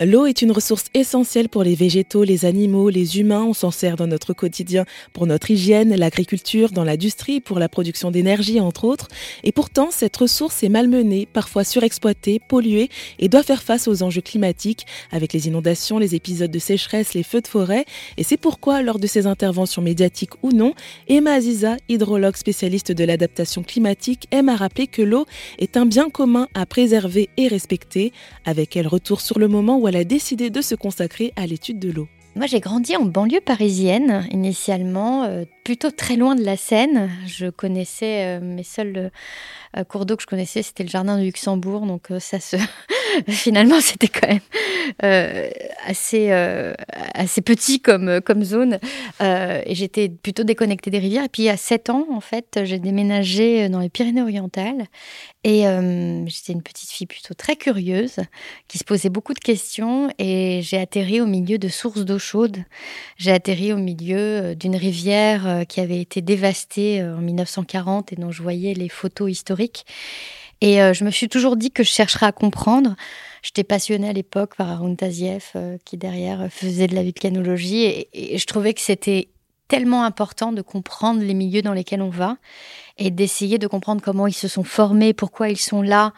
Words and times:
L'eau 0.00 0.26
est 0.26 0.42
une 0.42 0.52
ressource 0.52 0.84
essentielle 0.94 1.48
pour 1.48 1.64
les 1.64 1.74
végétaux, 1.74 2.22
les 2.22 2.44
animaux, 2.44 2.88
les 2.88 3.18
humains. 3.18 3.42
On 3.42 3.52
s'en 3.52 3.72
sert 3.72 3.96
dans 3.96 4.06
notre 4.06 4.32
quotidien 4.32 4.84
pour 5.12 5.26
notre 5.26 5.50
hygiène, 5.50 5.92
l'agriculture, 5.96 6.70
dans 6.70 6.84
l'industrie, 6.84 7.40
pour 7.40 7.58
la 7.58 7.68
production 7.68 8.12
d'énergie, 8.12 8.60
entre 8.60 8.84
autres. 8.84 9.08
Et 9.42 9.50
pourtant, 9.50 9.88
cette 9.90 10.16
ressource 10.16 10.62
est 10.62 10.68
malmenée, 10.68 11.26
parfois 11.26 11.64
surexploitée, 11.64 12.40
polluée 12.48 12.90
et 13.18 13.28
doit 13.28 13.42
faire 13.42 13.64
face 13.64 13.88
aux 13.88 14.04
enjeux 14.04 14.20
climatiques 14.20 14.86
avec 15.10 15.32
les 15.32 15.48
inondations, 15.48 15.98
les 15.98 16.14
épisodes 16.14 16.50
de 16.50 16.60
sécheresse, 16.60 17.14
les 17.14 17.24
feux 17.24 17.40
de 17.40 17.48
forêt. 17.48 17.84
Et 18.16 18.22
c'est 18.22 18.36
pourquoi, 18.36 18.82
lors 18.82 19.00
de 19.00 19.08
ses 19.08 19.26
interventions 19.26 19.82
médiatiques 19.82 20.34
ou 20.44 20.52
non, 20.52 20.74
Emma 21.08 21.32
Aziza, 21.32 21.76
hydrologue 21.88 22.36
spécialiste 22.36 22.92
de 22.92 23.02
l'adaptation 23.02 23.64
climatique, 23.64 24.28
aime 24.30 24.48
à 24.48 24.54
rappeler 24.54 24.86
que 24.86 25.02
l'eau 25.02 25.26
est 25.58 25.76
un 25.76 25.86
bien 25.86 26.08
commun 26.08 26.46
à 26.54 26.66
préserver 26.66 27.30
et 27.36 27.48
respecter. 27.48 28.12
Avec 28.44 28.76
elle, 28.76 28.86
retour 28.86 29.20
sur 29.20 29.40
le 29.40 29.48
moment 29.48 29.76
où 29.76 29.87
elle 29.88 29.96
a 29.96 30.04
décidé 30.04 30.50
de 30.50 30.60
se 30.60 30.74
consacrer 30.74 31.32
à 31.36 31.46
l'étude 31.46 31.78
de 31.78 31.90
l'eau. 31.90 32.08
Moi, 32.36 32.46
j'ai 32.46 32.60
grandi 32.60 32.96
en 32.96 33.04
banlieue 33.04 33.40
parisienne, 33.40 34.24
initialement, 34.30 35.24
euh, 35.24 35.44
plutôt 35.64 35.90
très 35.90 36.14
loin 36.14 36.36
de 36.36 36.44
la 36.44 36.56
Seine. 36.56 37.10
Je 37.26 37.48
connaissais 37.50 38.38
euh, 38.38 38.40
mes 38.40 38.62
seuls 38.62 39.10
euh, 39.76 39.84
cours 39.84 40.06
d'eau 40.06 40.14
que 40.14 40.22
je 40.22 40.28
connaissais, 40.28 40.62
c'était 40.62 40.84
le 40.84 40.88
jardin 40.88 41.18
de 41.18 41.24
Luxembourg, 41.24 41.84
donc 41.84 42.12
ça 42.20 42.38
se. 42.38 42.56
Finalement, 43.28 43.80
c'était 43.80 44.08
quand 44.08 44.28
même 44.28 45.50
assez 45.86 46.30
assez 47.14 47.40
petit 47.40 47.80
comme 47.80 48.20
comme 48.20 48.44
zone, 48.44 48.78
et 49.20 49.74
j'étais 49.74 50.08
plutôt 50.08 50.44
déconnectée 50.44 50.90
des 50.90 50.98
rivières. 50.98 51.24
Et 51.24 51.28
puis, 51.28 51.48
à 51.48 51.56
7 51.56 51.90
ans, 51.90 52.06
en 52.10 52.20
fait, 52.20 52.60
j'ai 52.64 52.78
déménagé 52.78 53.68
dans 53.68 53.80
les 53.80 53.88
Pyrénées-Orientales, 53.88 54.86
et 55.44 55.64
j'étais 56.26 56.52
une 56.52 56.62
petite 56.62 56.90
fille 56.90 57.06
plutôt 57.06 57.34
très 57.34 57.56
curieuse, 57.56 58.16
qui 58.68 58.78
se 58.78 58.84
posait 58.84 59.10
beaucoup 59.10 59.34
de 59.34 59.38
questions, 59.38 60.10
et 60.18 60.60
j'ai 60.62 60.78
atterri 60.78 61.20
au 61.20 61.26
milieu 61.26 61.58
de 61.58 61.68
sources 61.68 62.04
d'eau 62.04 62.18
chaude. 62.18 62.58
J'ai 63.16 63.32
atterri 63.32 63.72
au 63.72 63.76
milieu 63.76 64.18
euh, 64.18 64.54
d'une 64.54 64.76
rivière 64.76 65.46
euh, 65.46 65.64
qui 65.64 65.80
avait 65.80 66.00
été 66.00 66.20
dévastée 66.20 67.00
euh, 67.00 67.16
en 67.16 67.20
1940 67.20 68.12
et 68.12 68.16
dont 68.16 68.30
je 68.30 68.42
voyais 68.42 68.74
les 68.74 68.88
photos 68.88 69.30
historiques. 69.30 69.84
Et 70.60 70.78
je 70.92 71.04
me 71.04 71.10
suis 71.10 71.28
toujours 71.28 71.56
dit 71.56 71.70
que 71.70 71.84
je 71.84 71.88
chercherais 71.88 72.26
à 72.26 72.32
comprendre. 72.32 72.96
J'étais 73.42 73.62
passionnée 73.62 74.08
à 74.08 74.12
l'époque 74.12 74.56
par 74.56 74.68
Arun 74.68 74.96
Taziev, 74.96 75.52
qui 75.84 75.96
derrière 75.96 76.48
faisait 76.50 76.88
de 76.88 76.96
la 76.96 77.04
vulcanologie, 77.04 77.84
et, 77.84 78.34
et 78.34 78.38
je 78.38 78.46
trouvais 78.46 78.74
que 78.74 78.80
c'était 78.80 79.28
tellement 79.68 80.04
important 80.04 80.50
de 80.50 80.62
comprendre 80.62 81.20
les 81.22 81.34
milieux 81.34 81.62
dans 81.62 81.74
lesquels 81.74 82.02
on 82.02 82.08
va 82.08 82.38
et 82.96 83.10
d'essayer 83.10 83.58
de 83.58 83.66
comprendre 83.66 84.02
comment 84.02 84.26
ils 84.26 84.32
se 84.32 84.48
sont 84.48 84.64
formés, 84.64 85.12
pourquoi 85.12 85.50
ils 85.50 85.58
sont 85.58 85.82
là, 85.82 86.14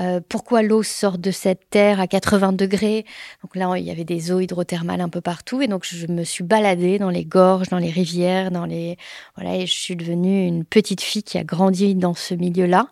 euh, 0.00 0.20
pourquoi 0.28 0.62
l'eau 0.62 0.82
sort 0.82 1.18
de 1.18 1.30
cette 1.30 1.68
terre 1.70 2.00
à 2.00 2.06
80 2.06 2.52
degrés. 2.52 3.04
Donc 3.42 3.54
là, 3.56 3.76
il 3.76 3.84
y 3.84 3.90
avait 3.90 4.04
des 4.04 4.32
eaux 4.32 4.40
hydrothermales 4.40 5.00
un 5.00 5.08
peu 5.08 5.20
partout, 5.20 5.60
et 5.60 5.66
donc 5.66 5.84
je 5.84 6.06
me 6.06 6.24
suis 6.24 6.44
baladée 6.44 6.98
dans 6.98 7.10
les 7.10 7.24
gorges, 7.24 7.68
dans 7.68 7.78
les 7.78 7.90
rivières, 7.90 8.50
dans 8.50 8.64
les 8.64 8.96
voilà, 9.36 9.56
et 9.56 9.66
je 9.66 9.72
suis 9.72 9.96
devenue 9.96 10.46
une 10.46 10.64
petite 10.64 11.00
fille 11.00 11.22
qui 11.22 11.36
a 11.36 11.44
grandi 11.44 11.94
dans 11.94 12.14
ce 12.14 12.34
milieu-là 12.34 12.88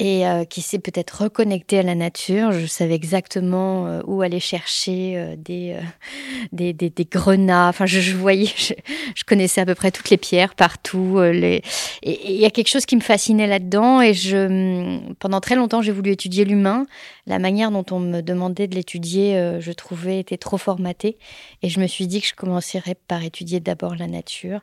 et 0.00 0.26
euh, 0.26 0.44
qui 0.44 0.60
s'est 0.60 0.80
peut-être 0.80 1.22
reconnecté 1.22 1.78
à 1.78 1.82
la 1.82 1.94
nature. 1.94 2.50
Je 2.50 2.66
savais 2.66 2.94
exactement 2.94 3.86
euh, 3.86 4.02
où 4.06 4.22
aller 4.22 4.40
chercher 4.40 5.16
euh, 5.16 5.36
des, 5.36 5.76
des, 6.52 6.72
des, 6.72 6.90
des, 6.90 7.04
grenats. 7.04 7.68
Enfin, 7.68 7.86
je, 7.86 8.00
je 8.00 8.16
voyais, 8.16 8.50
je, 8.56 8.74
je, 9.14 9.24
connaissais 9.24 9.60
à 9.60 9.66
peu 9.66 9.76
près 9.76 9.92
toutes 9.92 10.10
les 10.10 10.16
pierres 10.16 10.56
partout. 10.56 11.20
les... 11.20 11.62
Et 12.02 12.32
il 12.32 12.40
y 12.40 12.44
a 12.44 12.50
quelque 12.50 12.68
chose 12.68 12.86
qui 12.86 12.96
me 12.96 13.00
fascinait 13.00 13.46
là-dedans. 13.46 14.00
Et 14.00 14.14
je, 14.14 14.98
pendant 15.20 15.40
très 15.40 15.54
longtemps, 15.54 15.80
j'ai 15.80 15.92
voulu 15.92 16.10
étudier 16.10 16.44
l'humain. 16.44 16.86
La 17.26 17.38
manière 17.38 17.70
dont 17.70 17.86
on 17.92 18.00
me 18.00 18.20
demandait 18.20 18.66
de 18.66 18.74
l'étudier, 18.74 19.58
je 19.60 19.72
trouvais 19.72 20.18
était 20.18 20.36
trop 20.36 20.58
formatée. 20.58 21.16
Et 21.62 21.68
je 21.68 21.80
me 21.80 21.86
suis 21.86 22.06
dit 22.06 22.20
que 22.20 22.26
je 22.26 22.34
commencerais 22.34 22.96
par 23.06 23.22
étudier 23.22 23.60
d'abord 23.60 23.94
la 23.94 24.08
nature. 24.08 24.60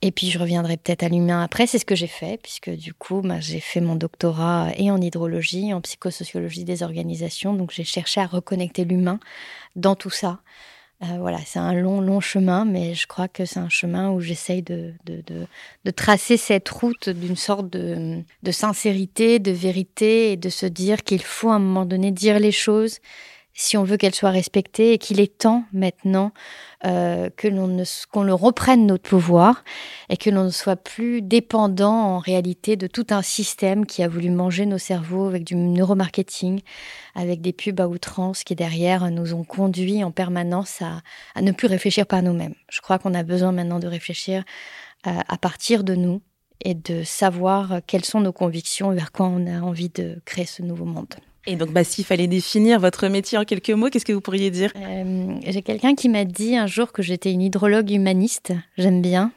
Et 0.00 0.12
puis 0.12 0.30
je 0.30 0.38
reviendrai 0.38 0.76
peut-être 0.76 1.02
à 1.02 1.08
l'humain 1.08 1.42
après. 1.42 1.66
C'est 1.66 1.78
ce 1.78 1.84
que 1.84 1.96
j'ai 1.96 2.06
fait, 2.06 2.40
puisque 2.40 2.70
du 2.70 2.94
coup, 2.94 3.20
bah, 3.22 3.40
j'ai 3.40 3.60
fait 3.60 3.80
mon 3.80 3.96
doctorat 3.96 4.68
et 4.76 4.90
en 4.90 5.00
hydrologie, 5.00 5.72
en 5.74 5.80
psychosociologie 5.80 6.64
des 6.64 6.82
organisations. 6.82 7.54
Donc 7.54 7.72
j'ai 7.72 7.84
cherché 7.84 8.20
à 8.20 8.26
reconnecter 8.26 8.84
l'humain 8.84 9.18
dans 9.76 9.96
tout 9.96 10.10
ça. 10.10 10.40
Euh, 11.02 11.18
voilà, 11.20 11.38
c'est 11.46 11.60
un 11.60 11.74
long, 11.74 12.00
long 12.00 12.18
chemin, 12.18 12.64
mais 12.64 12.94
je 12.94 13.06
crois 13.06 13.28
que 13.28 13.44
c'est 13.44 13.60
un 13.60 13.68
chemin 13.68 14.10
où 14.10 14.20
j'essaye 14.20 14.62
de, 14.62 14.94
de, 15.04 15.22
de, 15.28 15.46
de, 15.84 15.90
tracer 15.92 16.36
cette 16.36 16.68
route 16.68 17.08
d'une 17.08 17.36
sorte 17.36 17.70
de, 17.70 18.20
de 18.42 18.50
sincérité, 18.50 19.38
de 19.38 19.52
vérité, 19.52 20.32
et 20.32 20.36
de 20.36 20.48
se 20.48 20.66
dire 20.66 21.04
qu'il 21.04 21.22
faut 21.22 21.50
à 21.50 21.54
un 21.54 21.60
moment 21.60 21.84
donné 21.84 22.10
dire 22.10 22.40
les 22.40 22.50
choses 22.50 22.98
si 23.58 23.76
on 23.76 23.82
veut 23.82 23.96
qu'elle 23.96 24.14
soit 24.14 24.30
respectée 24.30 24.92
et 24.92 24.98
qu'il 24.98 25.18
est 25.18 25.36
temps 25.36 25.64
maintenant 25.72 26.30
euh, 26.86 27.28
qu'on 27.36 28.22
le 28.22 28.32
reprenne 28.32 28.86
notre 28.86 29.02
pouvoir 29.02 29.64
et 30.08 30.16
que 30.16 30.30
l'on 30.30 30.44
ne 30.44 30.50
soit 30.50 30.76
plus 30.76 31.22
dépendant 31.22 31.92
en 31.92 32.18
réalité 32.20 32.76
de 32.76 32.86
tout 32.86 33.08
un 33.10 33.20
système 33.20 33.84
qui 33.84 34.04
a 34.04 34.08
voulu 34.08 34.30
manger 34.30 34.64
nos 34.64 34.78
cerveaux 34.78 35.26
avec 35.26 35.42
du 35.42 35.56
neuromarketing, 35.56 36.60
avec 37.16 37.40
des 37.40 37.52
pubs 37.52 37.80
à 37.80 37.88
outrance 37.88 38.44
qui 38.44 38.54
derrière 38.54 39.10
nous 39.10 39.34
ont 39.34 39.44
conduit 39.44 40.04
en 40.04 40.12
permanence 40.12 40.80
à, 40.80 41.42
ne 41.42 41.50
plus 41.50 41.66
réfléchir 41.66 42.06
par 42.06 42.22
nous-mêmes. 42.22 42.54
Je 42.70 42.80
crois 42.80 43.00
qu'on 43.00 43.12
a 43.12 43.24
besoin 43.24 43.50
maintenant 43.50 43.80
de 43.80 43.88
réfléchir 43.88 44.44
à, 45.02 45.10
euh, 45.10 45.20
à 45.26 45.36
partir 45.36 45.82
de 45.82 45.96
nous 45.96 46.22
et 46.64 46.74
de 46.74 47.02
savoir 47.02 47.80
quelles 47.88 48.04
sont 48.04 48.20
nos 48.20 48.32
convictions 48.32 48.92
vers 48.92 49.10
quoi 49.10 49.26
on 49.26 49.48
a 49.48 49.60
envie 49.60 49.88
de 49.88 50.22
créer 50.24 50.46
ce 50.46 50.62
nouveau 50.62 50.84
monde. 50.84 51.16
Et 51.46 51.56
donc, 51.56 51.72
bah, 51.72 51.84
s'il 51.84 52.04
fallait 52.04 52.26
définir 52.26 52.80
votre 52.80 53.08
métier 53.08 53.38
en 53.38 53.44
quelques 53.44 53.70
mots, 53.70 53.88
qu'est-ce 53.88 54.04
que 54.04 54.12
vous 54.12 54.20
pourriez 54.20 54.50
dire? 54.50 54.72
Euh, 54.76 55.34
J'ai 55.46 55.62
quelqu'un 55.62 55.94
qui 55.94 56.08
m'a 56.08 56.24
dit 56.24 56.56
un 56.56 56.66
jour 56.66 56.92
que 56.92 57.02
j'étais 57.02 57.32
une 57.32 57.42
hydrologue 57.42 57.90
humaniste. 57.90 58.52
J'aime 58.76 59.00
bien. 59.00 59.32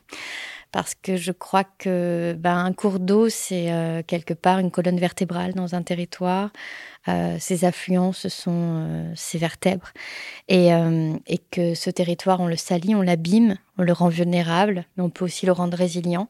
Parce 0.71 0.95
que 0.95 1.17
je 1.17 1.31
crois 1.31 1.63
que 1.63 2.35
bah, 2.37 2.55
un 2.55 2.71
cours 2.73 2.99
d'eau, 2.99 3.29
c'est 3.29 3.71
euh, 3.71 4.01
quelque 4.05 4.33
part 4.33 4.59
une 4.59 4.71
colonne 4.71 4.99
vertébrale 4.99 5.53
dans 5.53 5.75
un 5.75 5.83
territoire. 5.83 6.49
Euh, 7.07 7.35
ses 7.39 7.65
affluents, 7.65 8.13
ce 8.13 8.29
sont 8.29 9.11
ses 9.15 9.37
vertèbres. 9.37 9.91
Et, 10.47 10.69
que 11.51 11.75
ce 11.75 11.89
territoire, 11.89 12.39
on 12.39 12.47
le 12.47 12.55
salit, 12.55 12.95
on 12.95 13.01
l'abîme, 13.01 13.57
on 13.77 13.83
le 13.83 13.91
rend 13.93 14.09
vulnérable, 14.09 14.85
mais 14.95 15.03
on 15.03 15.09
peut 15.09 15.25
aussi 15.25 15.45
le 15.45 15.51
rendre 15.51 15.77
résilient 15.77 16.29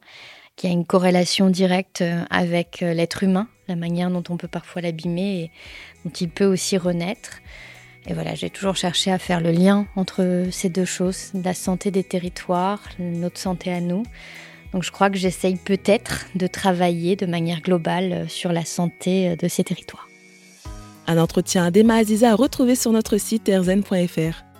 qu'il 0.56 0.68
y 0.68 0.72
a 0.72 0.76
une 0.76 0.84
corrélation 0.84 1.48
directe 1.48 2.04
avec 2.30 2.80
l'être 2.80 3.22
humain, 3.22 3.48
la 3.72 3.76
manière 3.76 4.10
dont 4.10 4.22
on 4.28 4.36
peut 4.36 4.48
parfois 4.48 4.82
l'abîmer 4.82 5.42
et 5.42 5.50
dont 6.04 6.10
il 6.10 6.28
peut 6.28 6.44
aussi 6.44 6.76
renaître. 6.76 7.40
Et 8.06 8.14
voilà, 8.14 8.34
j'ai 8.34 8.50
toujours 8.50 8.76
cherché 8.76 9.10
à 9.10 9.18
faire 9.18 9.40
le 9.40 9.50
lien 9.50 9.86
entre 9.96 10.46
ces 10.50 10.68
deux 10.68 10.84
choses, 10.84 11.30
la 11.34 11.54
santé 11.54 11.90
des 11.90 12.04
territoires, 12.04 12.82
notre 12.98 13.38
santé 13.38 13.72
à 13.72 13.80
nous. 13.80 14.02
Donc 14.72 14.82
je 14.82 14.90
crois 14.90 15.10
que 15.10 15.16
j'essaye 15.16 15.56
peut-être 15.56 16.26
de 16.34 16.46
travailler 16.46 17.16
de 17.16 17.26
manière 17.26 17.60
globale 17.60 18.12
euh, 18.12 18.28
sur 18.28 18.52
la 18.52 18.64
santé 18.64 19.36
de 19.36 19.48
ces 19.48 19.64
territoires. 19.64 20.08
Un 21.06 21.18
entretien 21.18 21.70
d'Emma 21.70 21.96
Aziza 21.96 22.30
à 22.30 22.34
retrouver 22.34 22.74
sur 22.74 22.92
notre 22.92 23.18
site 23.18 23.48
erzen.fr. 23.48 24.51